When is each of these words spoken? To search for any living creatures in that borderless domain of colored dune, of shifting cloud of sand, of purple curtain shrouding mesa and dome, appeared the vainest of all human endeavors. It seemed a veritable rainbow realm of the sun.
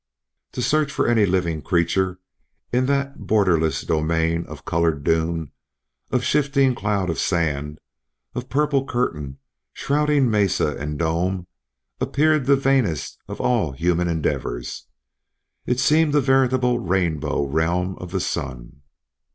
To 0.53 0.63
search 0.63 0.91
for 0.91 1.07
any 1.07 1.27
living 1.27 1.61
creatures 1.61 2.17
in 2.73 2.87
that 2.87 3.27
borderless 3.27 3.83
domain 3.85 4.47
of 4.47 4.65
colored 4.65 5.03
dune, 5.03 5.51
of 6.09 6.23
shifting 6.23 6.73
cloud 6.73 7.11
of 7.11 7.19
sand, 7.19 7.77
of 8.33 8.49
purple 8.49 8.83
curtain 8.87 9.37
shrouding 9.73 10.27
mesa 10.31 10.75
and 10.75 10.97
dome, 10.97 11.45
appeared 11.99 12.47
the 12.47 12.55
vainest 12.55 13.19
of 13.27 13.39
all 13.39 13.73
human 13.73 14.07
endeavors. 14.07 14.87
It 15.67 15.79
seemed 15.79 16.15
a 16.15 16.19
veritable 16.19 16.79
rainbow 16.79 17.45
realm 17.45 17.95
of 17.99 18.09
the 18.09 18.19
sun. 18.19 18.81